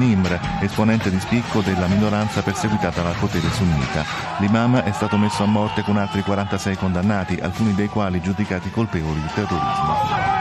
[0.00, 4.04] al-Nimr, esponente di spicco della minoranza perseguitata dal potere sunnita.
[4.38, 9.20] L'imam è stato messo a morte con altri 46 condannati, alcuni dei quali giudicati colpevoli
[9.20, 10.38] di terrorismo.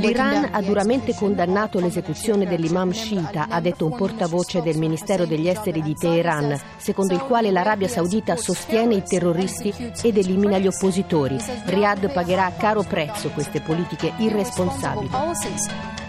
[0.00, 5.80] L'Iran ha duramente condannato l'esecuzione dell'imam sciita, ha detto un portavoce del Ministero degli Esteri
[5.80, 11.38] di Teheran, secondo il quale l'Arabia Saudita sostiene i terroristi ed elimina gli oppositori.
[11.64, 16.03] Riyadh pagherà a caro prezzo queste politiche irresponsabili.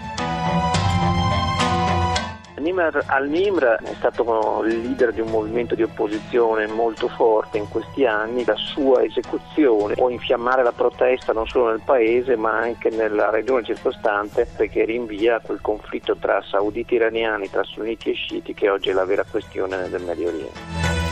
[2.66, 8.04] Nimr al-Nimr è stato il leader di un movimento di opposizione molto forte in questi
[8.04, 13.30] anni, la sua esecuzione può infiammare la protesta non solo nel paese ma anche nella
[13.30, 18.90] regione circostante perché rinvia quel conflitto tra sauditi iraniani, tra sunniti e sciiti che oggi
[18.90, 21.05] è la vera questione del Medio Oriente.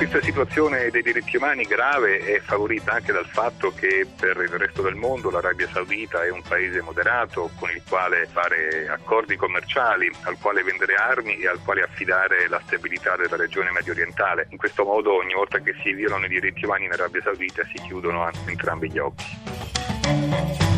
[0.00, 4.80] Questa situazione dei diritti umani grave è favorita anche dal fatto che per il resto
[4.80, 10.38] del mondo l'Arabia Saudita è un paese moderato con il quale fare accordi commerciali, al
[10.40, 14.46] quale vendere armi e al quale affidare la stabilità della regione medio orientale.
[14.48, 17.82] In questo modo ogni volta che si violano i diritti umani in Arabia Saudita si
[17.82, 20.69] chiudono entrambi gli occhi.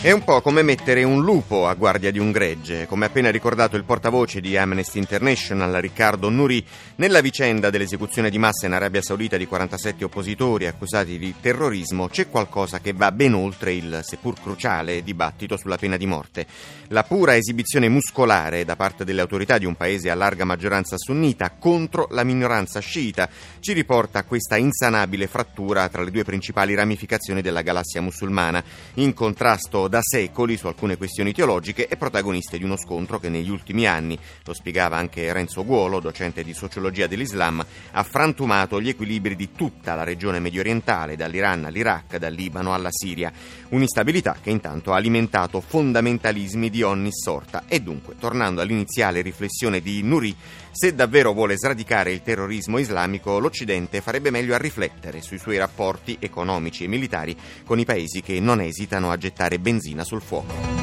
[0.00, 3.74] È un po' come mettere un lupo a guardia di un gregge, come appena ricordato
[3.74, 6.64] il portavoce di Amnesty International, Riccardo Nuri,
[6.96, 12.28] nella vicenda dell'esecuzione di massa in Arabia Saudita di 47 oppositori accusati di terrorismo c'è
[12.28, 16.46] qualcosa che va ben oltre il seppur cruciale dibattito sulla pena di morte.
[16.90, 21.56] La pura esibizione muscolare da parte delle autorità di un paese a larga maggioranza sunnita
[21.58, 27.42] contro la minoranza sciita ci riporta a questa insanabile frattura tra le due principali ramificazioni
[27.42, 28.62] della galassia musulmana,
[28.94, 33.50] in contrasto da secoli su alcune questioni teologiche e protagoniste di uno scontro che negli
[33.50, 39.34] ultimi anni, lo spiegava anche Renzo Guolo, docente di sociologia dell'Islam, ha frantumato gli equilibri
[39.34, 43.32] di tutta la regione medio orientale, dall'Iran all'Iraq, dal Libano alla Siria.
[43.70, 50.02] Un'instabilità che intanto ha alimentato fondamentalismi di ogni sorta e dunque, tornando all'iniziale riflessione di
[50.02, 50.36] Nuri,
[50.70, 56.16] se davvero vuole sradicare il terrorismo islamico, l'Occidente farebbe meglio a riflettere sui suoi rapporti
[56.20, 60.76] economici e militari con i paesi che non esitano a gettare benzina sul fuoco.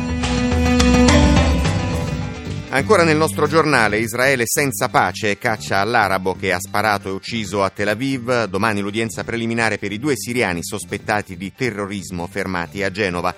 [2.70, 7.70] Ancora nel nostro giornale, Israele senza pace caccia all'arabo che ha sparato e ucciso a
[7.70, 8.46] Tel Aviv.
[8.46, 13.34] Domani l'udienza preliminare per i due siriani sospettati di terrorismo fermati a Genova.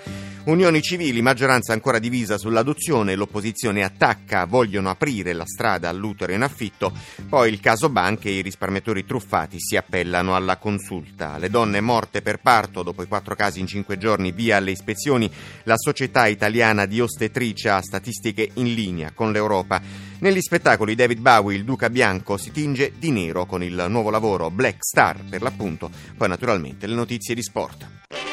[0.48, 6.90] Unioni civili, maggioranza ancora divisa sull'adozione, l'opposizione attacca, vogliono aprire la strada all'utero in affitto,
[7.28, 11.36] poi il caso banche e i risparmiatori truffati si appellano alla consulta.
[11.36, 15.30] Le donne morte per parto dopo i quattro casi in cinque giorni via alle ispezioni,
[15.64, 19.82] la società italiana di ostetricia ha statistiche in linea con l'Europa.
[20.20, 24.50] Negli spettacoli David Bowie, il Duca Bianco, si tinge di nero con il nuovo lavoro
[24.50, 28.27] Black Star per l'appunto, poi naturalmente le notizie di sport.